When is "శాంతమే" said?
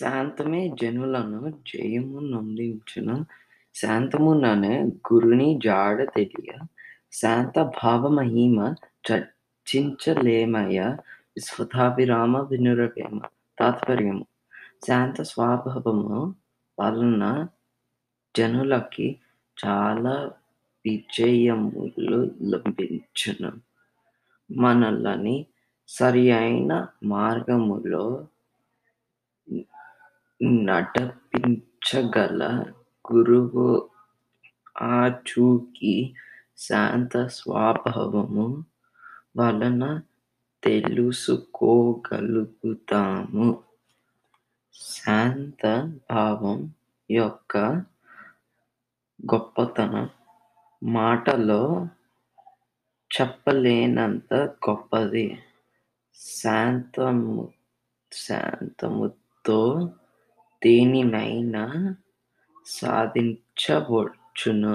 0.00-0.68